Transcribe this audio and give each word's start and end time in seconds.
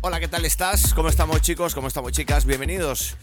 hola, 0.00 0.18
¿qué 0.18 0.28
tal 0.28 0.46
estás? 0.46 0.94
¿Cómo 0.94 1.10
estamos 1.10 1.42
chicos? 1.42 1.74
¿Cómo 1.74 1.88
estamos 1.88 2.12
chicas? 2.12 2.46
Bienvenidos. 2.46 3.16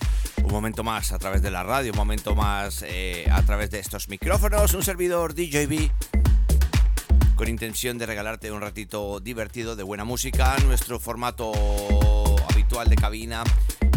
Un 0.44 0.52
momento 0.52 0.84
más 0.84 1.12
a 1.12 1.18
través 1.18 1.42
de 1.42 1.50
la 1.50 1.64
radio, 1.64 1.92
un 1.92 1.98
momento 1.98 2.36
más 2.36 2.84
eh, 2.84 3.28
a 3.32 3.42
través 3.42 3.72
de 3.72 3.80
estos 3.80 4.10
micrófonos, 4.10 4.76
un 4.76 4.84
servidor 4.84 5.34
DJB 5.34 5.90
con 7.36 7.48
intención 7.48 7.98
de 7.98 8.06
regalarte 8.06 8.52
un 8.52 8.62
ratito 8.62 9.20
divertido 9.20 9.76
de 9.76 9.82
buena 9.82 10.04
música, 10.04 10.56
nuestro 10.66 11.00
formato 11.00 11.52
habitual 12.52 12.90
de 12.90 12.96
cabina, 12.96 13.44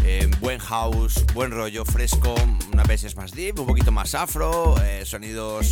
eh, 0.02 0.26
buen 0.40 0.58
house, 0.58 1.26
buen 1.34 1.50
rollo, 1.50 1.84
fresco, 1.84 2.34
unas 2.72 2.88
veces 2.88 3.14
más 3.14 3.32
deep, 3.32 3.60
un 3.60 3.66
poquito 3.66 3.92
más 3.92 4.14
afro, 4.14 4.82
eh, 4.82 5.04
sonidos 5.04 5.70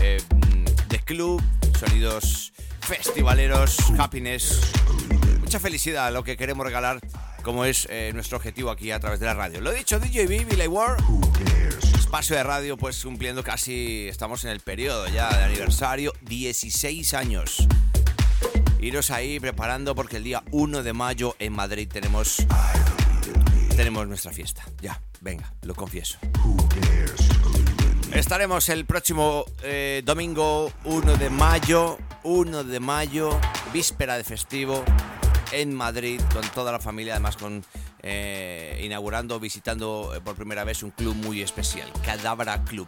de 0.00 0.98
club, 1.00 1.42
sonidos 1.80 2.52
festivaleros, 2.86 3.76
happiness, 3.98 4.60
mucha 5.46 5.60
felicidad, 5.60 6.12
lo 6.12 6.24
que 6.24 6.36
queremos 6.36 6.66
regalar, 6.66 6.98
como 7.44 7.64
es 7.64 7.86
eh, 7.88 8.10
nuestro 8.12 8.36
objetivo 8.36 8.68
aquí 8.68 8.90
a 8.90 8.98
través 8.98 9.20
de 9.20 9.26
la 9.26 9.34
radio. 9.34 9.60
Lo 9.60 9.70
dicho, 9.70 10.00
DJB, 10.00 10.44
Billy 10.44 10.66
Ward, 10.66 11.00
espacio 11.96 12.34
de 12.34 12.42
radio, 12.42 12.76
pues 12.76 13.00
cumpliendo 13.00 13.44
casi, 13.44 14.08
estamos 14.08 14.44
en 14.44 14.50
el 14.50 14.58
periodo 14.58 15.06
ya 15.06 15.28
de 15.28 15.44
aniversario, 15.44 16.12
16 16.22 17.14
años. 17.14 17.68
Iros 18.80 19.12
ahí 19.12 19.38
preparando 19.38 19.94
porque 19.94 20.16
el 20.16 20.24
día 20.24 20.42
1 20.50 20.82
de 20.82 20.92
mayo 20.92 21.36
en 21.38 21.52
Madrid 21.52 21.88
tenemos, 21.88 22.44
tenemos 23.76 24.08
nuestra 24.08 24.32
fiesta. 24.32 24.64
Ya, 24.82 25.00
venga, 25.20 25.54
lo 25.62 25.76
confieso. 25.76 26.18
Estaremos 28.12 28.68
el 28.68 28.84
próximo 28.84 29.44
eh, 29.62 30.02
domingo 30.04 30.72
1 30.82 31.16
de 31.18 31.30
mayo, 31.30 31.98
1 32.24 32.64
de 32.64 32.80
mayo, 32.80 33.38
víspera 33.72 34.16
de 34.16 34.24
festivo, 34.24 34.84
en 35.56 35.74
Madrid, 35.74 36.20
con 36.34 36.42
toda 36.50 36.70
la 36.70 36.78
familia, 36.78 37.14
además 37.14 37.36
con 37.36 37.64
eh, 38.02 38.78
inaugurando, 38.84 39.40
visitando 39.40 40.12
eh, 40.14 40.20
por 40.20 40.36
primera 40.36 40.64
vez 40.64 40.82
un 40.82 40.90
club 40.90 41.14
muy 41.14 41.40
especial, 41.40 41.90
Cadabra 42.04 42.62
Club. 42.64 42.86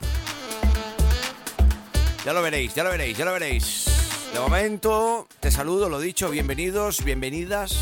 Ya 2.25 2.33
lo 2.35 2.43
veréis, 2.43 2.75
ya 2.75 2.85
lo 2.85 2.91
veréis, 2.91 3.17
ya 3.17 3.25
lo 3.25 3.33
veréis. 3.33 3.87
De 4.35 4.39
momento, 4.39 5.27
te 5.41 5.51
saludo, 5.51 5.89
lo 5.89 5.99
dicho, 5.99 6.29
bienvenidos, 6.29 7.03
bienvenidas. 7.03 7.79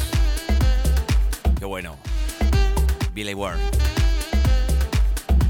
Qué 1.58 1.64
bueno. 1.64 1.97
Billy 3.12 3.34
Ward. 3.34 3.58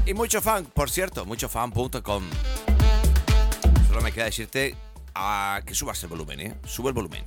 Y 0.07 0.15
mucho 0.15 0.41
fan, 0.41 0.65
por 0.65 0.89
cierto, 0.89 1.25
muchofan.com. 1.25 2.23
Solo 3.87 4.01
me 4.01 4.11
queda 4.11 4.25
decirte 4.25 4.75
a 5.13 5.61
que 5.63 5.75
subas 5.75 6.01
el 6.01 6.09
volumen, 6.09 6.39
¿eh? 6.39 6.55
Sube 6.65 6.89
el 6.89 6.95
volumen. 6.95 7.23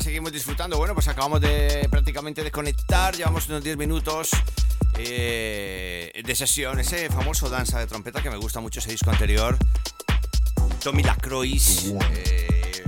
Seguimos 0.00 0.32
disfrutando. 0.32 0.76
Bueno, 0.78 0.94
pues 0.94 1.06
acabamos 1.06 1.40
de 1.40 1.86
prácticamente 1.90 2.42
de 2.42 2.50
conectar, 2.50 3.14
llevamos 3.16 3.48
unos 3.48 3.62
10 3.62 3.76
minutos 3.76 4.30
eh, 4.98 6.22
de 6.24 6.34
sesión, 6.34 6.80
ese 6.80 7.08
famoso 7.08 7.48
danza 7.48 7.78
de 7.78 7.86
trompeta 7.86 8.20
que 8.20 8.28
me 8.28 8.36
gusta 8.36 8.60
mucho, 8.60 8.80
ese 8.80 8.90
disco 8.90 9.10
anterior. 9.10 9.56
Tommy 10.82 11.02
Lacroix. 11.02 11.92
Eh, 12.10 12.84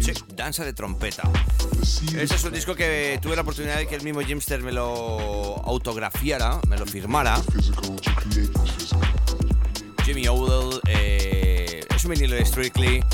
sí, 0.00 0.12
danza 0.34 0.64
de 0.64 0.72
trompeta. 0.72 1.22
Ese 2.16 2.34
es 2.34 2.44
un 2.44 2.52
disco 2.52 2.74
que 2.74 3.18
tuve 3.20 3.36
la 3.36 3.42
oportunidad 3.42 3.76
de 3.76 3.86
que 3.86 3.94
el 3.94 4.02
mismo 4.02 4.20
Jimster 4.22 4.62
me 4.62 4.72
lo 4.72 5.62
autografiara, 5.64 6.60
me 6.68 6.78
lo 6.78 6.86
firmara. 6.86 7.40
Jimmy 10.04 10.26
Odell 10.28 10.80
eh, 10.88 11.84
es 11.94 12.04
un 12.04 12.10
vinilo 12.10 12.36
de 12.36 12.44
Strictly 12.44 13.04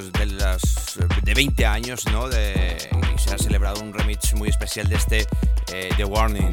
de, 0.00 0.26
las, 0.26 0.98
de 1.22 1.34
20 1.34 1.66
años, 1.66 2.04
¿no? 2.10 2.30
Se 2.30 3.32
ha 3.32 3.38
celebrado 3.38 3.80
un 3.80 3.92
remix 3.92 4.34
muy 4.34 4.48
especial 4.48 4.88
de 4.88 4.96
este 4.96 5.26
eh, 5.72 5.90
The 5.96 6.04
Warning. 6.04 6.50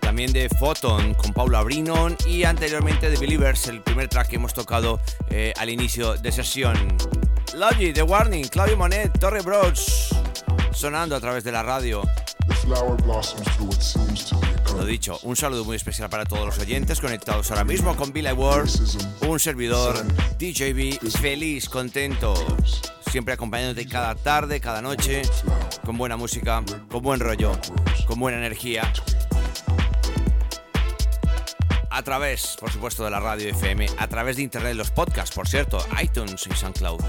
También 0.00 0.32
de 0.32 0.48
Photon 0.48 1.14
con 1.14 1.32
Paula 1.32 1.62
Brinon 1.62 2.16
y 2.26 2.44
anteriormente 2.44 3.10
de 3.10 3.16
Believers, 3.16 3.66
el 3.66 3.82
primer 3.82 4.08
track 4.08 4.28
que 4.28 4.36
hemos 4.36 4.54
tocado 4.54 5.00
eh, 5.28 5.52
al 5.56 5.70
inicio 5.70 6.14
de 6.14 6.30
sesión. 6.30 6.76
Logi, 7.54 7.92
The 7.92 8.02
Warning, 8.02 8.46
Claudio 8.48 8.76
Monet, 8.76 9.18
Torre 9.18 9.42
Broads, 9.42 10.10
sonando 10.72 11.16
a 11.16 11.20
través 11.20 11.42
de 11.42 11.52
la 11.52 11.62
radio. 11.62 12.02
Lo 14.76 14.84
dicho, 14.84 15.18
un 15.22 15.36
saludo 15.36 15.64
muy 15.64 15.76
especial 15.76 16.10
para 16.10 16.24
todos 16.24 16.44
los 16.46 16.58
oyentes 16.58 17.00
conectados 17.00 17.50
ahora 17.50 17.64
mismo 17.64 17.94
con 17.96 18.12
Bill 18.12 18.32
Ward, 18.32 18.68
un 19.28 19.38
servidor 19.38 19.94
DJB 20.38 21.00
feliz, 21.20 21.68
contento, 21.68 22.34
siempre 23.10 23.34
acompañándote 23.34 23.86
cada 23.86 24.14
tarde, 24.16 24.60
cada 24.60 24.82
noche, 24.82 25.22
con 25.84 25.96
buena 25.96 26.16
música, 26.16 26.62
con 26.90 27.02
buen 27.02 27.20
rollo, 27.20 27.52
con 28.06 28.18
buena 28.18 28.38
energía. 28.38 28.92
A 31.90 32.02
través, 32.02 32.56
por 32.58 32.72
supuesto, 32.72 33.04
de 33.04 33.10
la 33.10 33.20
radio 33.20 33.50
FM, 33.50 33.86
a 33.98 34.08
través 34.08 34.36
de 34.36 34.42
internet, 34.42 34.74
los 34.74 34.90
podcasts, 34.90 35.34
por 35.34 35.46
cierto, 35.46 35.78
iTunes 36.02 36.44
y 36.50 36.54
SoundCloud. 36.54 37.00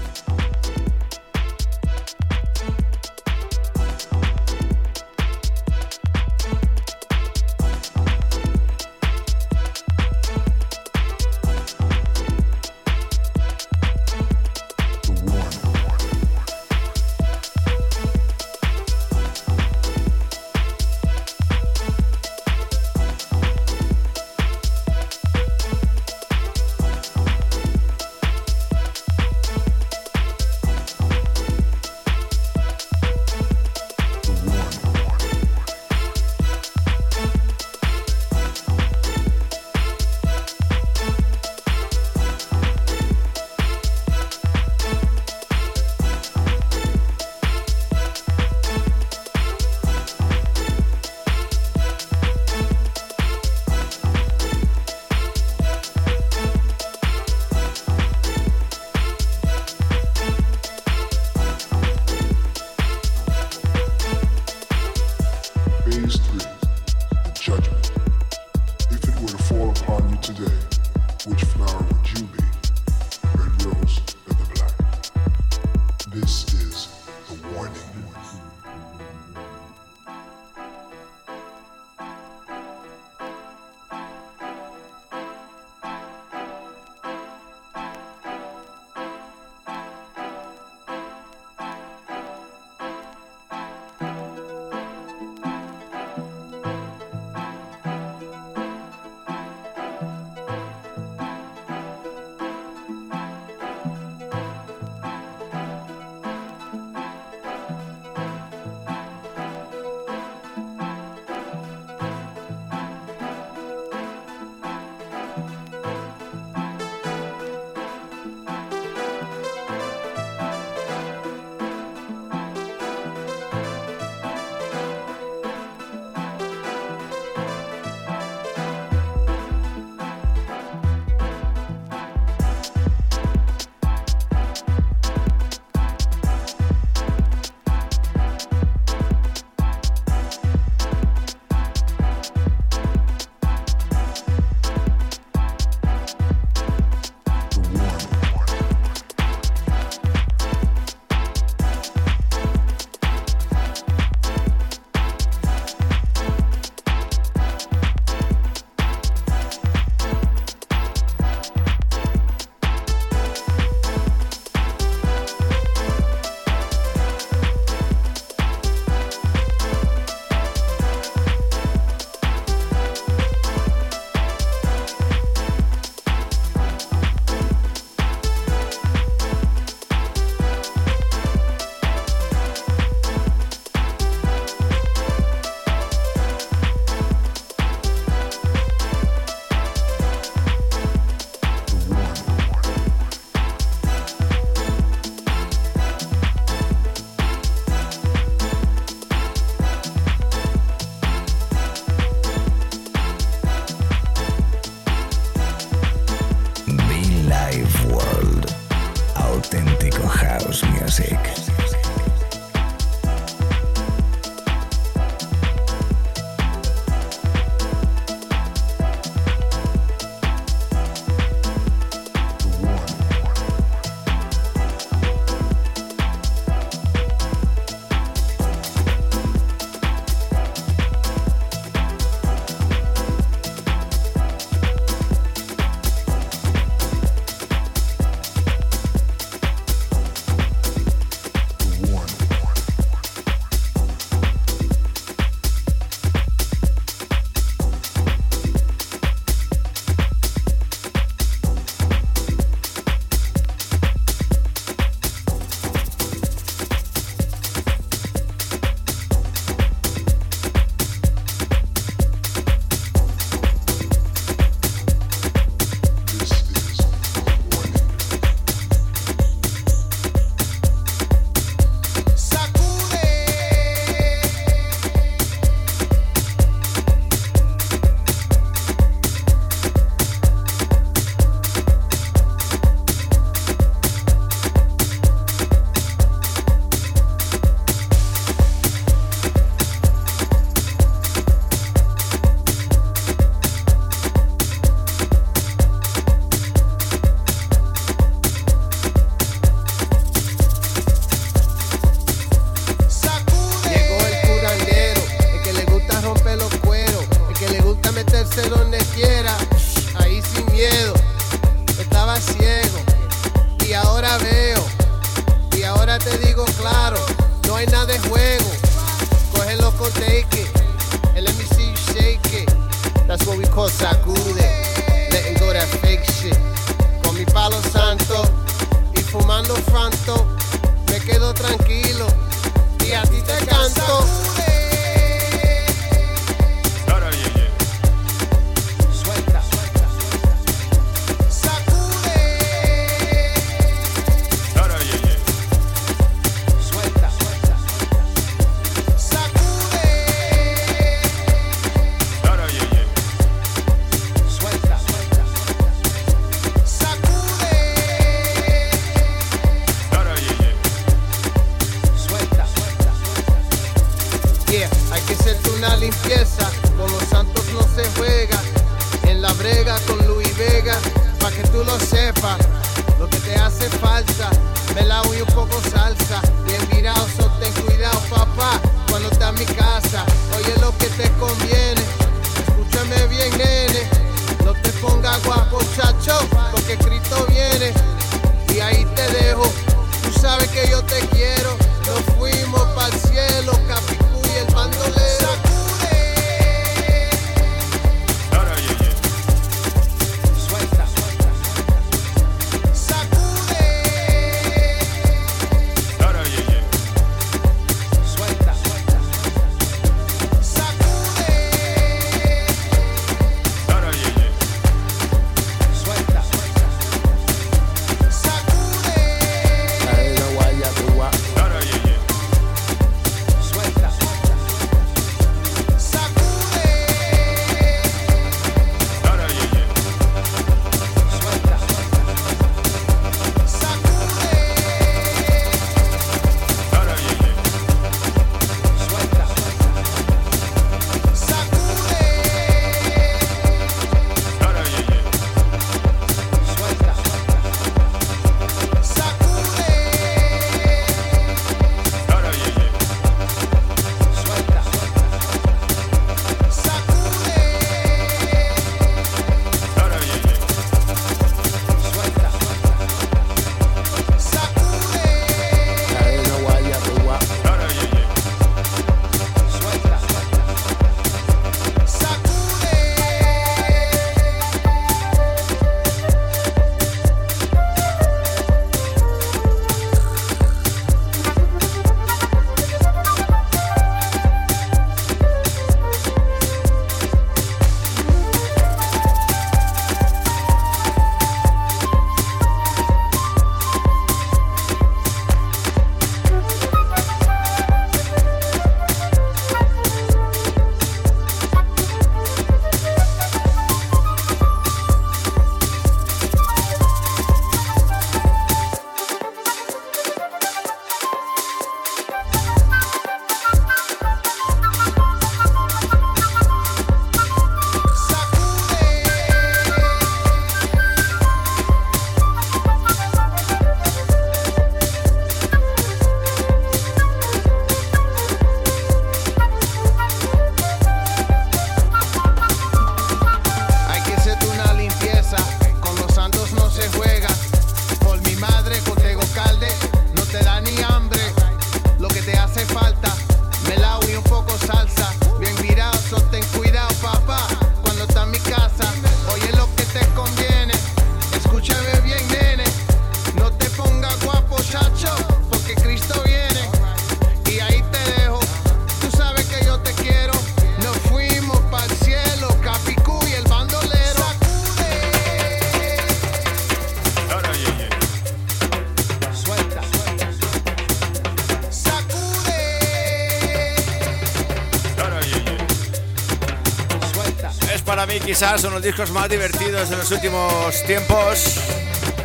Quizás 578.20 578.60
son 578.60 578.72
los 578.72 578.82
discos 578.82 579.10
más 579.10 579.28
divertidos 579.28 579.90
de 579.90 579.96
los 579.96 580.10
últimos 580.10 580.82
tiempos, 580.84 581.58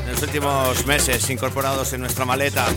en 0.06 0.12
los 0.12 0.22
últimos 0.22 0.86
meses 0.86 1.30
incorporados 1.30 1.92
en 1.94 2.02
nuestra 2.02 2.26
maleta. 2.26 2.68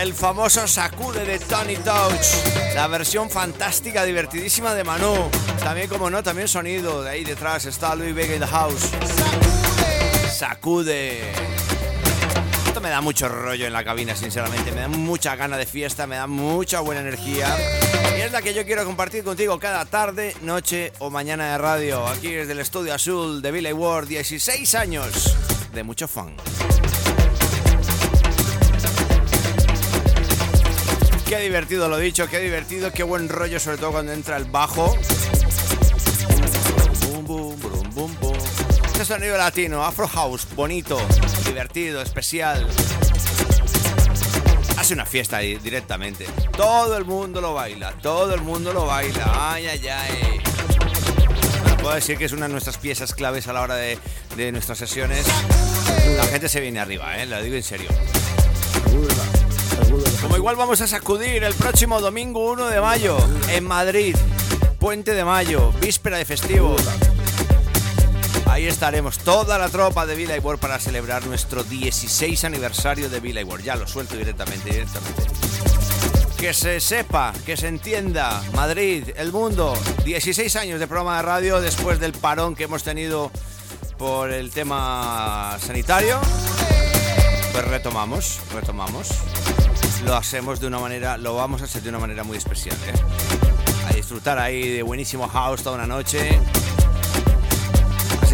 El 0.00 0.12
famoso 0.14 0.66
Sacude 0.66 1.24
de 1.24 1.38
Tony 1.38 1.76
Touch, 1.76 2.74
la 2.74 2.86
versión 2.88 3.30
fantástica, 3.30 4.04
divertidísima 4.04 4.74
de 4.74 4.84
Manu. 4.84 5.30
También, 5.62 5.88
como 5.88 6.10
no, 6.10 6.22
también 6.22 6.48
sonido. 6.48 7.02
De 7.02 7.10
ahí 7.10 7.24
detrás 7.24 7.66
está 7.66 7.94
Louis 7.94 8.14
Vega 8.14 8.34
in 8.34 8.40
the 8.40 8.46
house. 8.46 8.90
Sacude. 10.36 11.32
Esto 12.66 12.80
me 12.80 12.90
da 12.90 13.00
mucho 13.00 13.28
rollo 13.28 13.66
en 13.66 13.72
la 13.72 13.84
cabina, 13.84 14.16
sinceramente. 14.16 14.72
Me 14.72 14.80
da 14.80 14.88
mucha 14.88 15.36
gana 15.36 15.56
de 15.56 15.66
fiesta, 15.66 16.06
me 16.06 16.16
da 16.16 16.26
mucha 16.26 16.80
buena 16.80 17.00
energía 17.00 17.56
es 18.20 18.32
la 18.32 18.42
que 18.42 18.54
yo 18.54 18.64
quiero 18.64 18.84
compartir 18.84 19.24
contigo 19.24 19.58
cada 19.58 19.84
tarde, 19.84 20.34
noche 20.42 20.92
o 20.98 21.10
mañana 21.10 21.52
de 21.52 21.58
radio. 21.58 22.06
Aquí 22.06 22.30
desde 22.30 22.52
el 22.52 22.60
estudio 22.60 22.94
azul 22.94 23.42
de 23.42 23.50
Billy 23.50 23.72
Ward, 23.72 24.06
16 24.06 24.74
años 24.74 25.36
de 25.72 25.82
mucho 25.82 26.06
fan. 26.06 26.36
Qué 31.28 31.38
divertido 31.38 31.88
lo 31.88 31.98
dicho, 31.98 32.28
qué 32.28 32.38
divertido, 32.38 32.92
qué 32.92 33.02
buen 33.02 33.28
rollo, 33.28 33.58
sobre 33.58 33.78
todo 33.78 33.92
cuando 33.92 34.12
entra 34.12 34.36
el 34.36 34.44
bajo. 34.44 34.96
Este 38.92 39.04
sonido 39.04 39.36
latino, 39.36 39.84
Afro 39.84 40.06
House, 40.08 40.46
bonito, 40.54 40.98
divertido, 41.46 42.00
especial 42.00 42.68
hace 44.84 44.92
una 44.92 45.06
fiesta 45.06 45.38
ahí 45.38 45.56
directamente. 45.56 46.26
Todo 46.54 46.98
el 46.98 47.06
mundo 47.06 47.40
lo 47.40 47.54
baila, 47.54 47.92
todo 48.02 48.34
el 48.34 48.42
mundo 48.42 48.70
lo 48.70 48.84
baila. 48.84 49.54
Ay, 49.54 49.66
ay, 49.66 49.88
ay. 49.88 50.40
puedo 51.80 51.94
decir 51.94 52.18
que 52.18 52.26
es 52.26 52.32
una 52.32 52.48
de 52.48 52.52
nuestras 52.52 52.76
piezas 52.76 53.14
claves 53.14 53.48
a 53.48 53.54
la 53.54 53.62
hora 53.62 53.76
de, 53.76 53.98
nuestras 54.52 54.76
sesiones. 54.76 55.24
La 56.18 56.24
gente 56.24 56.50
se 56.50 56.60
viene 56.60 56.80
arriba, 56.80 57.16
¿eh? 57.16 57.24
lo 57.24 57.42
digo 57.42 57.56
en 57.56 57.62
serio. 57.62 57.88
Como 60.20 60.36
igual 60.36 60.56
vamos 60.56 60.82
a 60.82 60.86
sacudir 60.86 61.44
el 61.44 61.54
próximo 61.54 62.02
domingo 62.02 62.52
1 62.52 62.68
de 62.68 62.80
mayo 62.82 63.16
en 63.48 63.64
Madrid, 63.64 64.14
Puente 64.78 65.14
de 65.14 65.24
Mayo, 65.24 65.72
víspera 65.80 66.18
de 66.18 66.26
festivo. 66.26 66.76
Ahí 68.54 68.68
estaremos 68.68 69.18
toda 69.18 69.58
la 69.58 69.68
tropa 69.68 70.06
de 70.06 70.14
Villa 70.14 70.38
World 70.38 70.60
para 70.60 70.78
celebrar 70.78 71.26
nuestro 71.26 71.64
16 71.64 72.44
aniversario 72.44 73.10
de 73.10 73.18
Villa 73.18 73.44
World. 73.44 73.64
Ya 73.64 73.74
lo 73.74 73.84
suelto 73.88 74.16
directamente, 74.16 74.70
directamente. 74.70 75.24
que 76.38 76.54
se 76.54 76.78
sepa, 76.78 77.32
que 77.44 77.56
se 77.56 77.66
entienda. 77.66 78.40
Madrid, 78.54 79.08
el 79.16 79.32
mundo, 79.32 79.74
16 80.04 80.54
años 80.54 80.78
de 80.78 80.86
programa 80.86 81.16
de 81.16 81.22
radio 81.22 81.60
después 81.60 81.98
del 81.98 82.12
parón 82.12 82.54
que 82.54 82.62
hemos 82.62 82.84
tenido 82.84 83.32
por 83.98 84.30
el 84.30 84.52
tema 84.52 85.56
sanitario. 85.58 86.20
Pues 87.50 87.64
retomamos, 87.64 88.38
retomamos. 88.54 89.08
Lo 90.04 90.14
hacemos 90.14 90.60
de 90.60 90.68
una 90.68 90.78
manera, 90.78 91.16
lo 91.16 91.34
vamos 91.34 91.60
a 91.60 91.64
hacer 91.64 91.82
de 91.82 91.88
una 91.88 91.98
manera 91.98 92.22
muy 92.22 92.36
especial. 92.36 92.76
¿eh? 92.86 93.90
A 93.90 93.94
disfrutar 93.94 94.38
ahí 94.38 94.68
de 94.68 94.84
buenísimo 94.84 95.26
house 95.26 95.64
toda 95.64 95.74
una 95.74 95.88
noche. 95.88 96.38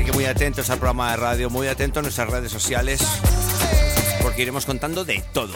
Así 0.01 0.07
que 0.07 0.17
muy 0.17 0.25
atentos 0.25 0.71
al 0.71 0.79
programa 0.79 1.11
de 1.11 1.19
radio, 1.19 1.51
muy 1.51 1.69
atentos 1.69 1.99
a 1.99 2.03
nuestras 2.05 2.31
redes 2.31 2.51
sociales, 2.51 3.03
porque 4.23 4.41
iremos 4.41 4.65
contando 4.65 5.05
de 5.05 5.23
todo. 5.35 5.53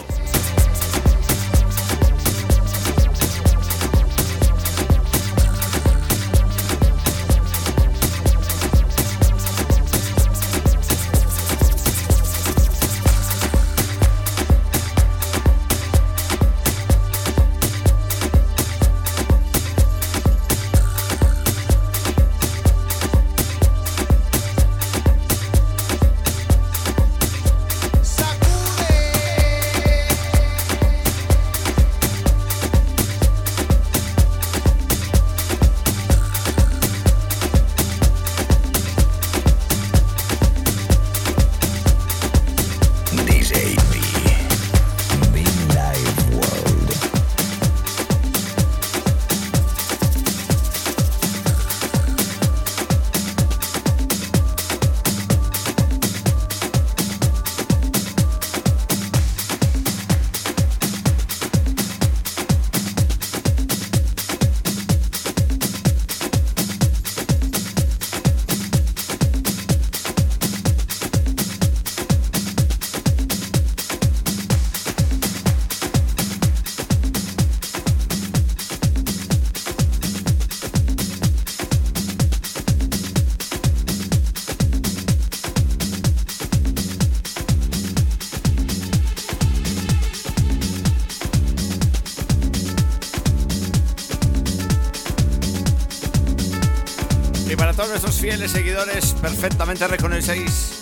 Seguidores 98.55 99.11
perfectamente 99.21 99.85
reconocéis, 99.85 100.79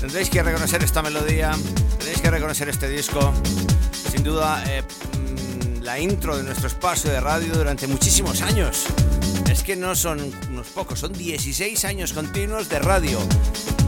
tendréis 0.00 0.30
que 0.30 0.42
reconocer 0.42 0.82
esta 0.82 1.02
melodía, 1.02 1.50
tendréis 1.90 2.22
que 2.22 2.30
reconocer 2.30 2.70
este 2.70 2.88
disco. 2.88 3.34
Sin 4.10 4.24
duda, 4.24 4.64
eh, 4.66 4.82
mm, 4.82 5.82
la 5.82 5.98
intro 5.98 6.38
de 6.38 6.42
nuestro 6.42 6.68
espacio 6.68 7.10
de 7.10 7.20
radio 7.20 7.52
durante 7.52 7.86
muchísimos 7.86 8.40
años. 8.40 8.86
Es 9.46 9.62
que 9.62 9.76
no 9.76 9.94
son 9.94 10.32
unos 10.48 10.68
pocos, 10.68 11.00
son 11.00 11.12
16 11.12 11.84
años 11.84 12.14
continuos 12.14 12.70
de 12.70 12.78
radio. 12.78 13.18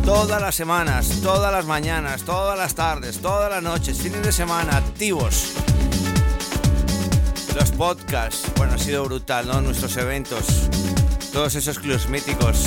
Todas 0.05 0.43
las 0.43 0.55
semanas, 0.55 1.09
todas 1.23 1.51
las 1.51 1.65
mañanas, 1.65 2.25
todas 2.25 2.59
las 2.59 2.75
tardes, 2.75 3.23
todas 3.23 3.51
las 3.51 3.63
noches, 3.63 3.97
fines 3.97 4.23
de 4.23 4.33
semana, 4.33 4.77
activos. 4.77 5.53
Los 7.57 7.71
podcasts, 7.71 8.51
bueno, 8.59 8.75
ha 8.75 8.79
sido 8.79 9.03
brutal, 9.07 9.47
¿no? 9.47 9.63
Nuestros 9.63 9.97
eventos 9.97 10.69
todos 11.39 11.55
esos 11.55 11.79
clubs 11.79 12.09
míticos, 12.09 12.59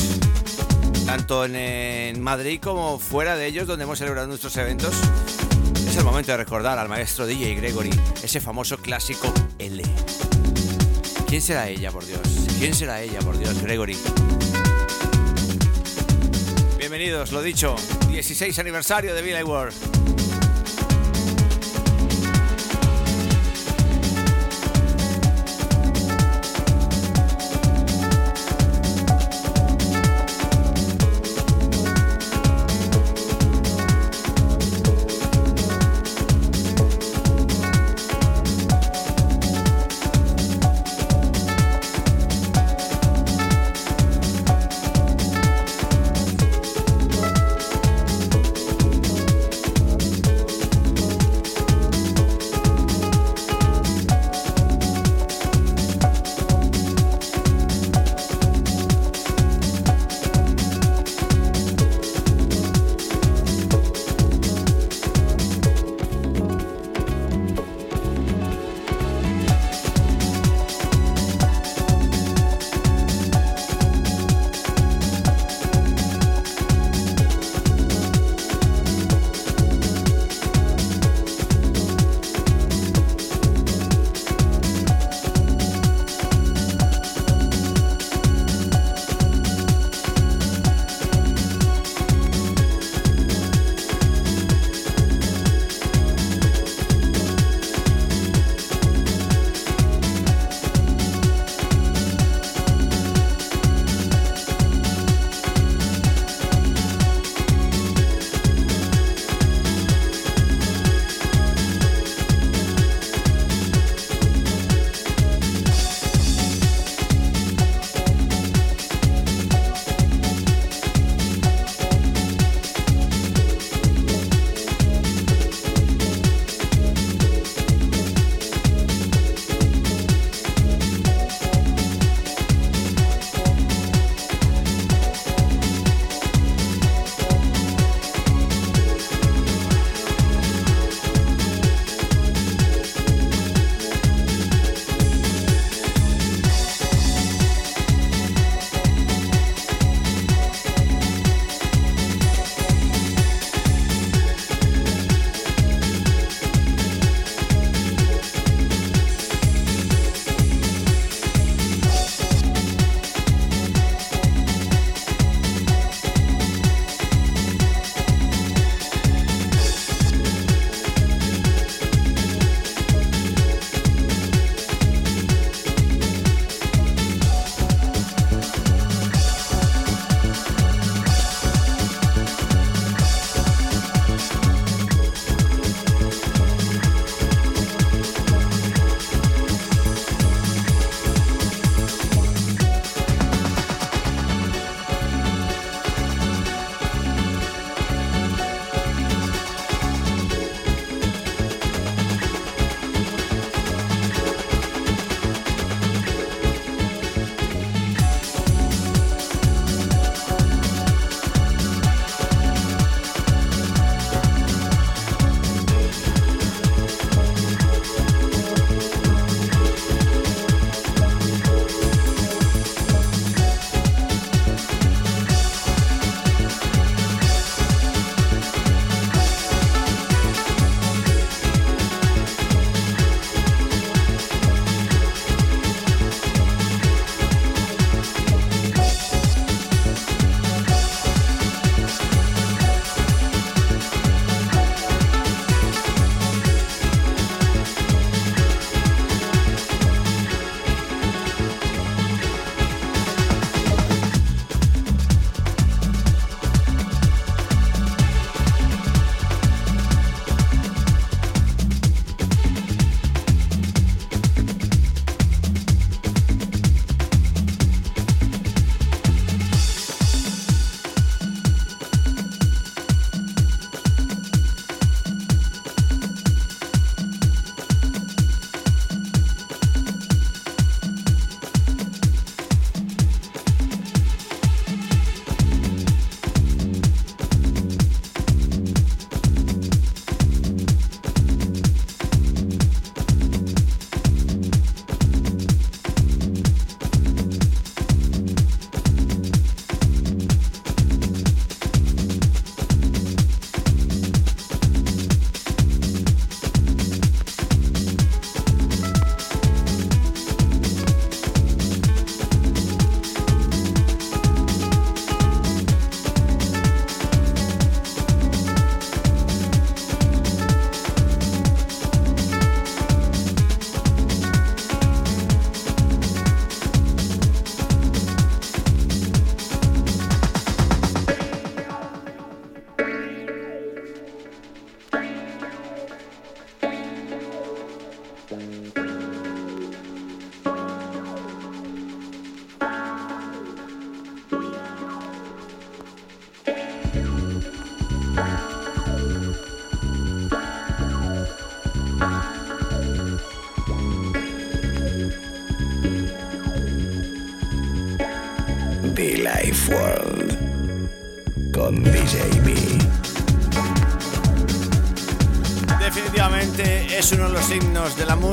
tanto 1.05 1.43
en, 1.43 2.21
Madrid 2.21 2.57
como 2.63 2.99
fuera 2.99 3.35
de 3.35 3.45
ellos, 3.45 3.67
donde 3.67 3.83
hemos 3.83 3.99
celebrado 3.99 4.27
nuestros 4.27 4.55
eventos. 4.55 4.93
Es 5.85 5.97
el 5.97 6.05
momento 6.05 6.31
de 6.31 6.37
recordar 6.37 6.79
al 6.79 6.87
maestro 6.87 7.25
DJ 7.25 7.55
Gregory, 7.55 7.89
ese 8.23 8.39
famoso 8.39 8.77
clásico 8.77 9.33
L. 9.59 9.83
¿Quién 11.27 11.41
será 11.41 11.67
ella, 11.67 11.91
por 11.91 12.05
Dios? 12.05 12.21
¿Quién 12.59 12.73
será 12.73 13.01
ella, 13.01 13.19
por 13.19 13.37
Dios, 13.37 13.61
Gregory? 13.61 13.97
Bienvenidos, 16.77 17.33
lo 17.33 17.41
dicho, 17.41 17.75
16 18.07 18.57
aniversario 18.57 19.13
de 19.13 19.21
Billy 19.21 19.43
World. 19.43 20.20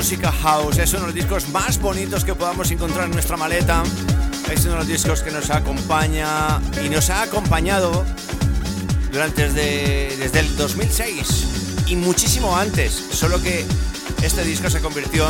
Música 0.08 0.32
house. 0.32 0.78
Es 0.78 0.90
uno 0.92 1.00
de 1.00 1.06
los 1.08 1.14
discos 1.14 1.50
más 1.50 1.78
bonitos 1.78 2.24
que 2.24 2.34
podamos 2.34 2.70
encontrar 2.70 3.04
en 3.04 3.10
nuestra 3.10 3.36
maleta. 3.36 3.82
Es 4.50 4.64
uno 4.64 4.72
de 4.72 4.78
los 4.78 4.86
discos 4.88 5.20
que 5.20 5.30
nos 5.30 5.50
acompaña 5.50 6.62
y 6.82 6.88
nos 6.88 7.10
ha 7.10 7.20
acompañado 7.20 8.06
durante 9.12 9.50
desde, 9.50 10.16
desde 10.16 10.40
el 10.40 10.56
2006 10.56 11.84
y 11.88 11.96
muchísimo 11.96 12.56
antes. 12.56 12.90
Solo 12.90 13.42
que 13.42 13.66
este 14.22 14.44
disco 14.44 14.70
se 14.70 14.80
convirtió 14.80 15.26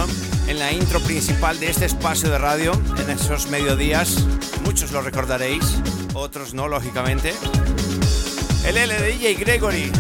en 0.47 0.61
la 0.61 0.71
intro 0.71 1.01
principal 1.01 1.59
de 1.59 1.71
este 1.71 1.87
espacio 1.87 2.31
de 2.31 2.39
radio 2.39 2.71
en 3.01 3.11
esos 3.11 3.49
mediodías. 3.49 4.27
Muchos 4.65 4.93
lo 4.93 5.03
recordaréis, 5.03 5.65
otros 6.15 6.55
no, 6.55 6.69
lógicamente. 6.69 7.35
El 8.65 8.77
L 8.77 8.95
de 8.97 9.35
Gregory, 9.35 9.91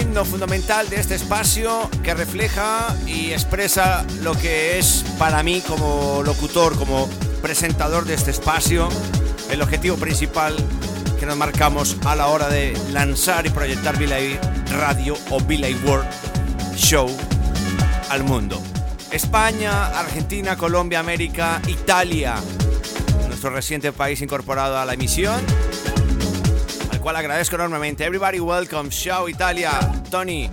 el 0.00 0.24
fundamental 0.26 0.88
de 0.90 0.96
este 0.96 1.14
espacio 1.14 1.88
que 2.02 2.12
refleja 2.12 2.94
y 3.06 3.32
expresa 3.32 4.04
lo 4.20 4.34
que 4.34 4.78
es 4.78 5.04
para 5.18 5.42
mí 5.42 5.62
como 5.66 6.22
locutor, 6.24 6.76
como 6.76 7.08
presentador 7.40 8.04
de 8.04 8.14
este 8.14 8.30
espacio, 8.30 8.88
el 9.50 9.62
objetivo 9.62 9.96
principal 9.96 10.54
que 11.18 11.24
nos 11.24 11.36
marcamos 11.36 11.96
a 12.04 12.14
la 12.14 12.26
hora 12.26 12.48
de 12.48 12.76
lanzar 12.92 13.46
y 13.46 13.50
proyectar 13.50 13.98
Billy 13.98 14.38
Radio 14.70 15.16
o 15.30 15.40
Billy 15.40 15.74
World 15.86 16.08
Show 16.76 17.08
al 18.10 18.22
mundo. 18.22 18.60
España, 19.12 19.86
Argentina, 19.98 20.56
Colombia, 20.56 21.00
América, 21.00 21.62
Italia, 21.68 22.36
nuestro 23.28 23.50
reciente 23.50 23.92
país 23.92 24.20
incorporado 24.20 24.78
a 24.78 24.84
la 24.84 24.94
emisión 24.94 25.40
cual 27.06 27.14
agradezco 27.14 27.54
enormemente. 27.54 28.04
Everybody 28.04 28.40
welcome, 28.40 28.90
Show 28.90 29.28
Italia, 29.28 29.70
Tony, 30.10 30.50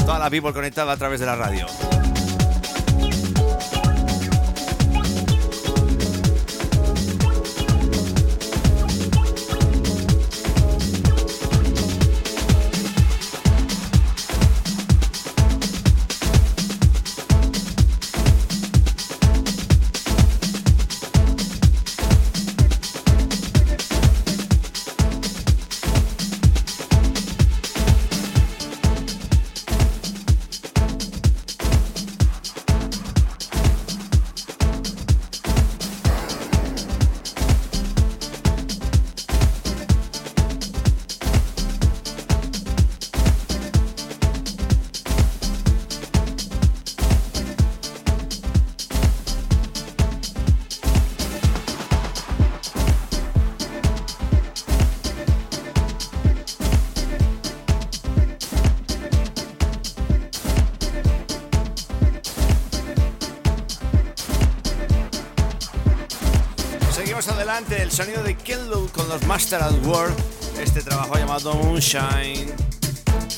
toda 0.00 0.18
la 0.18 0.28
people 0.28 0.52
conectada 0.52 0.92
a 0.92 0.96
través 0.98 1.20
de 1.20 1.26
la 1.26 1.36
radio. 1.36 1.91
Sonido 67.92 68.22
de 68.22 68.34
Kenlow 68.34 68.88
con 68.88 69.06
los 69.06 69.22
Master 69.26 69.62
at 69.62 69.84
Work, 69.84 70.14
este 70.62 70.80
trabajo 70.80 71.14
llamado 71.16 71.52
Moonshine. 71.52 72.50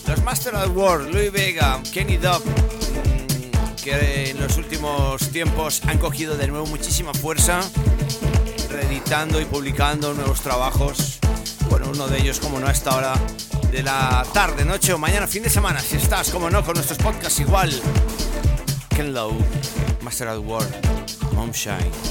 Los 0.06 0.22
Master 0.22 0.54
at 0.54 0.68
Work, 0.68 1.12
Louis 1.12 1.32
Vega, 1.32 1.82
Kenny 1.92 2.18
Dub, 2.18 2.40
mm, 2.44 3.82
que 3.82 4.30
en 4.30 4.40
los 4.40 4.56
últimos 4.56 5.28
tiempos 5.30 5.82
han 5.88 5.98
cogido 5.98 6.36
de 6.36 6.46
nuevo 6.46 6.66
muchísima 6.66 7.12
fuerza, 7.12 7.62
reeditando 8.70 9.40
y 9.40 9.44
publicando 9.44 10.14
nuevos 10.14 10.40
trabajos. 10.40 11.18
Bueno, 11.68 11.88
uno 11.92 12.06
de 12.06 12.18
ellos, 12.18 12.38
como 12.38 12.60
no, 12.60 12.68
a 12.68 12.70
esta 12.70 12.94
hora 12.94 13.14
de 13.72 13.82
la 13.82 14.24
tarde, 14.32 14.64
noche 14.64 14.92
o 14.92 14.98
mañana, 14.98 15.26
fin 15.26 15.42
de 15.42 15.50
semana, 15.50 15.80
si 15.80 15.96
estás, 15.96 16.30
como 16.30 16.48
no, 16.48 16.64
con 16.64 16.74
nuestros 16.74 16.98
podcasts 16.98 17.40
igual. 17.40 17.72
Ken 18.90 19.12
Master 20.00 20.28
at 20.28 20.38
Work, 20.38 20.70
Moonshine. 21.32 22.03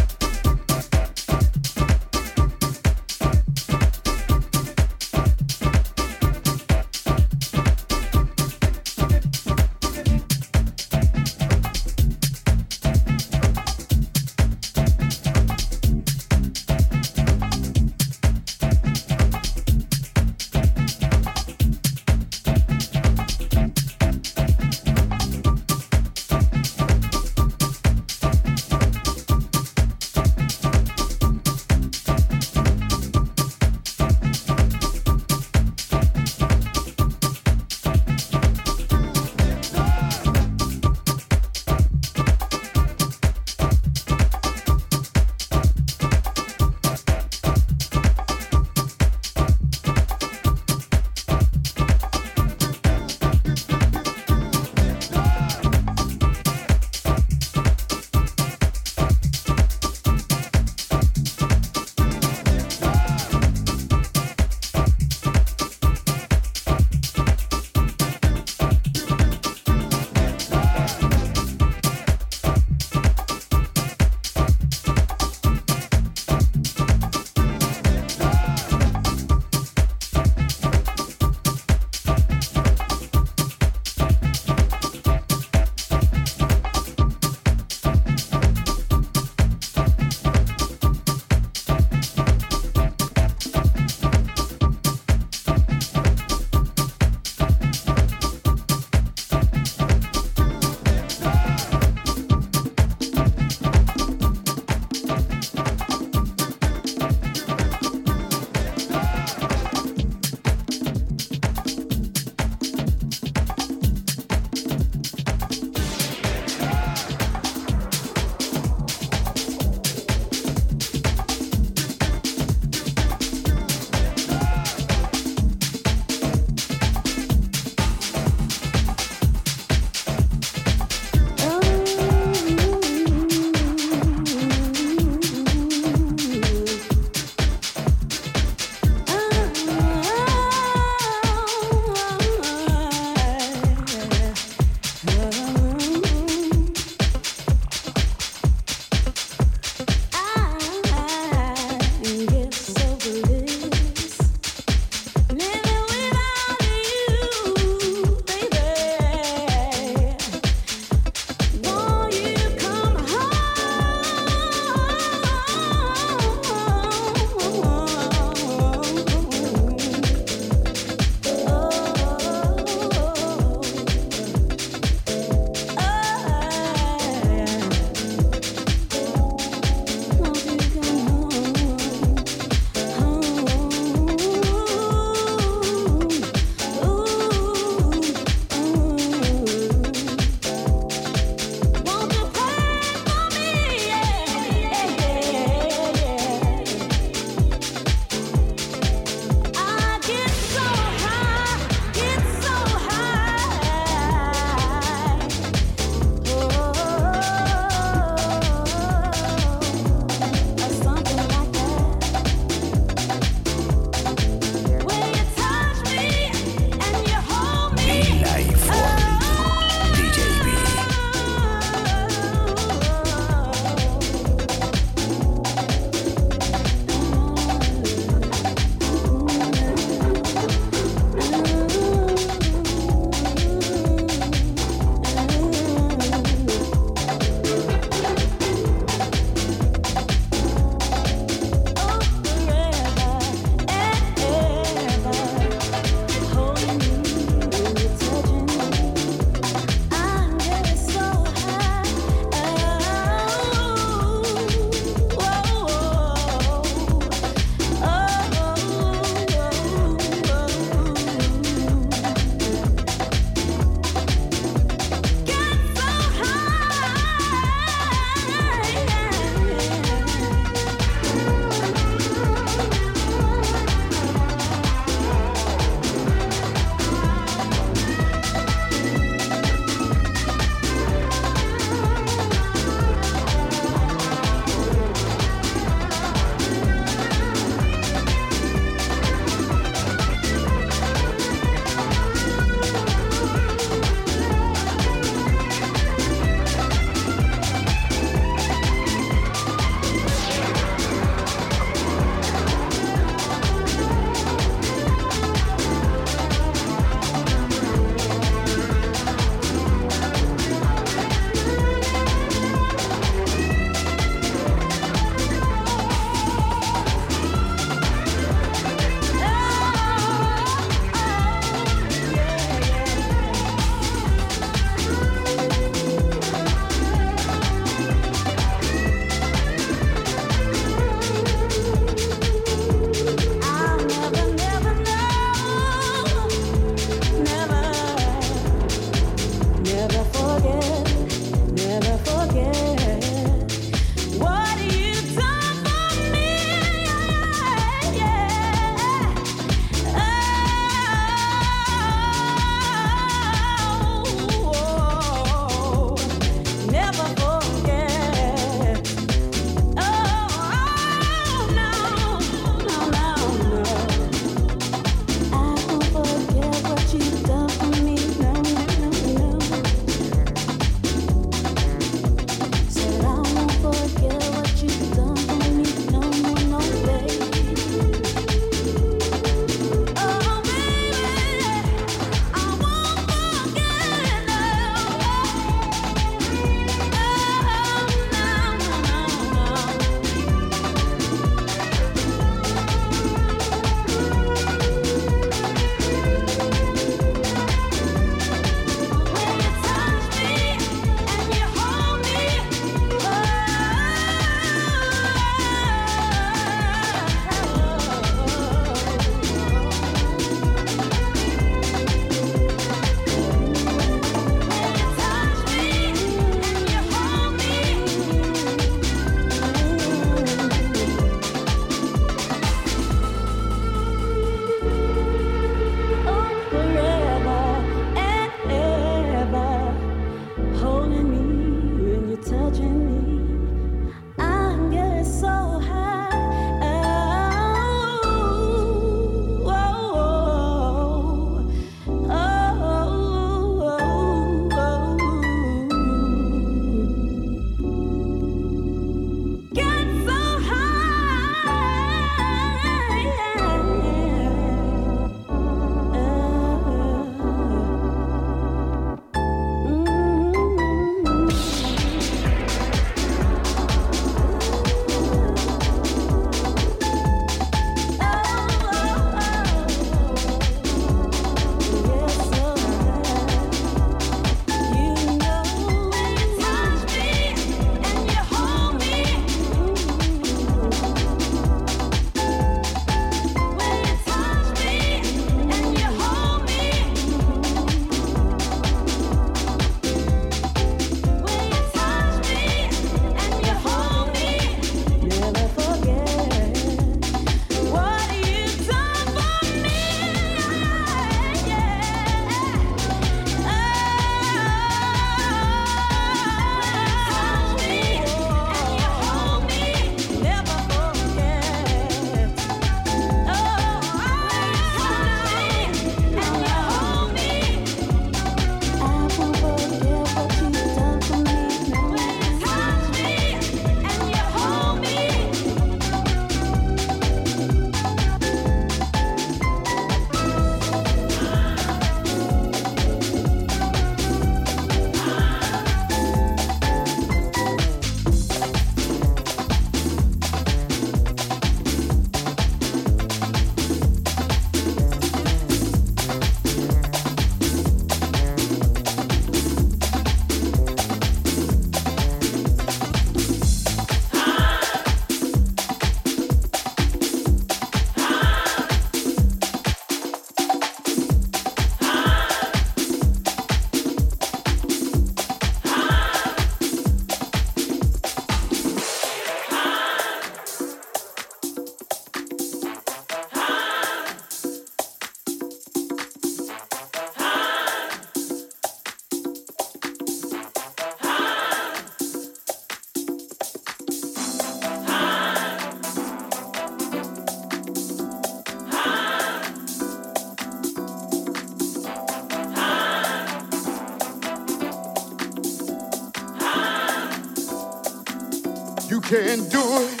Can 599.08 599.48
do 599.48 599.62
it. 599.62 600.00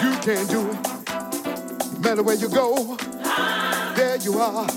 You 0.00 0.12
can 0.22 0.46
do 0.46 0.70
it. 0.70 0.78
No 1.94 1.98
matter 1.98 2.22
where 2.22 2.36
you 2.36 2.48
go, 2.48 2.96
there 3.96 4.16
you 4.18 4.38
are. 4.38 4.68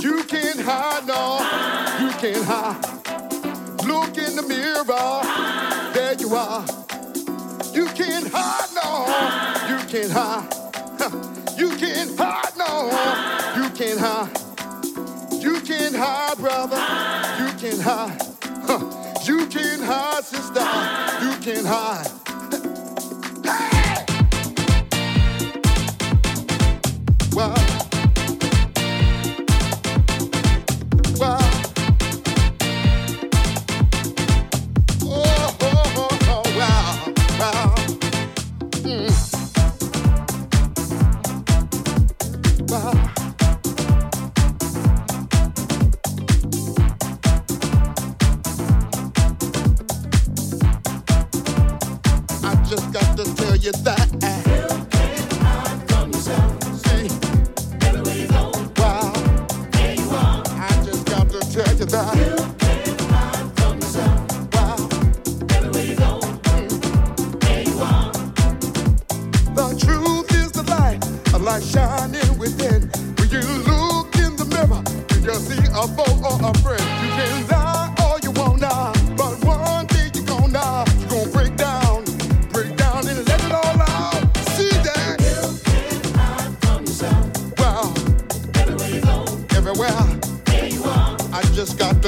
You 0.00 0.22
can't 0.24 0.60
hide, 0.60 1.06
no. 1.06 1.38
You 1.98 2.12
can't 2.20 2.44
hide. 2.44 2.76
Look 3.86 4.18
in 4.18 4.36
the 4.36 4.42
mirror, 4.46 4.84
there 5.94 6.12
you 6.20 6.34
are. 6.34 6.62
You 7.72 7.86
can't 7.94 8.28
hide, 8.30 8.68
no. 8.74 9.06
You 9.68 9.78
can't 9.88 10.12
hide. 10.12 10.58
You 11.56 11.68
can't 11.76 12.18
hide, 12.18 12.56
no. 12.58 12.90
You 13.56 13.70
can't 13.70 14.00
hide. 14.00 14.30
You 15.42 15.60
can't 15.60 15.94
hide, 15.94 16.36
brother. 16.38 16.76
You 17.38 17.52
can't 17.58 17.80
hide. 17.80 18.20
You 19.24 19.46
can't 19.46 19.82
hide, 19.84 20.24
sister. 20.24 20.60
You 21.22 21.32
can't 21.40 21.66
hide. 21.66 22.11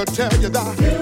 You 0.07 0.94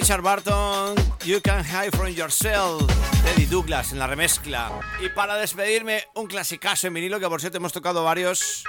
Richard 0.00 0.22
Barton, 0.22 0.94
You 1.26 1.42
Can 1.42 1.62
Hide 1.62 1.90
From 1.94 2.08
Yourself, 2.08 2.90
Eddie 3.26 3.46
Douglas 3.46 3.92
en 3.92 3.98
la 3.98 4.06
remezcla. 4.06 4.72
Y 5.04 5.10
para 5.10 5.36
despedirme, 5.36 6.04
un 6.14 6.26
clasicazo 6.26 6.86
en 6.86 6.94
vinilo 6.94 7.20
que 7.20 7.28
por 7.28 7.38
cierto 7.38 7.58
hemos 7.58 7.74
tocado 7.74 8.02
varios. 8.02 8.64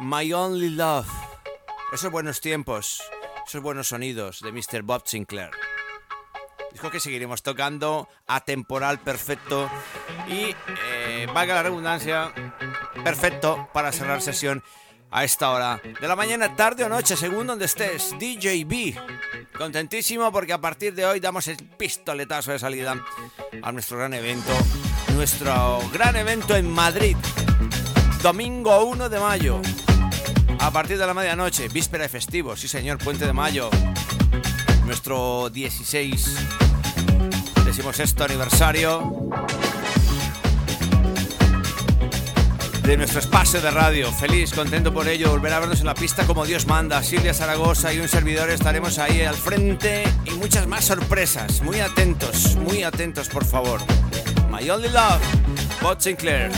My 0.00 0.32
Only 0.32 0.70
Love. 0.70 1.06
Esos 1.92 2.10
buenos 2.10 2.40
tiempos, 2.40 3.00
esos 3.46 3.62
buenos 3.62 3.86
sonidos 3.86 4.40
de 4.40 4.50
Mr. 4.50 4.82
Bob 4.82 5.02
Sinclair. 5.06 5.50
Dijo 6.72 6.90
que 6.90 6.98
seguiremos 6.98 7.44
tocando 7.44 8.08
a 8.26 8.40
temporal 8.40 8.98
perfecto 8.98 9.70
y, 10.26 10.56
eh, 10.84 11.28
valga 11.32 11.54
la 11.54 11.62
redundancia, 11.62 12.34
perfecto 13.04 13.68
para 13.72 13.92
cerrar 13.92 14.20
sesión 14.20 14.64
a 15.10 15.24
esta 15.24 15.50
hora 15.50 15.80
de 16.00 16.08
la 16.08 16.16
mañana, 16.16 16.54
tarde 16.54 16.84
o 16.84 16.88
noche, 16.88 17.16
según 17.16 17.46
donde 17.46 17.64
estés. 17.64 18.14
DJB. 18.18 18.96
Contentísimo 19.56 20.30
porque 20.32 20.52
a 20.52 20.60
partir 20.60 20.94
de 20.94 21.04
hoy 21.04 21.20
damos 21.20 21.48
el 21.48 21.56
pistoletazo 21.56 22.52
de 22.52 22.58
salida 22.58 23.04
a 23.62 23.72
nuestro 23.72 23.98
gran 23.98 24.14
evento. 24.14 24.52
Nuestro 25.14 25.80
gran 25.92 26.16
evento 26.16 26.56
en 26.56 26.70
Madrid. 26.70 27.16
Domingo 28.22 28.84
1 28.84 29.08
de 29.08 29.20
mayo. 29.20 29.60
A 30.58 30.70
partir 30.70 30.98
de 30.98 31.06
la 31.06 31.14
medianoche, 31.14 31.68
víspera 31.68 32.04
de 32.04 32.08
festivo, 32.08 32.56
sí 32.56 32.68
señor, 32.68 32.98
puente 32.98 33.26
de 33.26 33.32
mayo. 33.32 33.70
Nuestro 34.84 35.50
16 35.50 36.36
decimos 37.64 38.00
esto 38.00 38.24
aniversario 38.24 39.30
de 42.90 42.96
nuestro 42.96 43.20
espacio 43.20 43.60
de 43.60 43.70
radio. 43.70 44.10
Feliz, 44.10 44.52
contento 44.52 44.92
por 44.92 45.06
ello, 45.06 45.30
volver 45.30 45.52
a 45.52 45.60
vernos 45.60 45.78
en 45.78 45.86
la 45.86 45.94
pista 45.94 46.26
como 46.26 46.44
Dios 46.44 46.66
manda. 46.66 47.00
Silvia 47.04 47.32
Zaragoza 47.32 47.92
y 47.92 48.00
un 48.00 48.08
servidor 48.08 48.50
estaremos 48.50 48.98
ahí 48.98 49.22
al 49.22 49.36
frente 49.36 50.02
y 50.24 50.32
muchas 50.32 50.66
más 50.66 50.86
sorpresas. 50.86 51.62
Muy 51.62 51.78
atentos, 51.78 52.56
muy 52.56 52.82
atentos, 52.82 53.28
por 53.28 53.44
favor. 53.44 53.80
My 54.50 54.68
Only 54.68 54.88
Love, 54.88 55.22
Bob 55.80 56.00
Sinclair. 56.00 56.50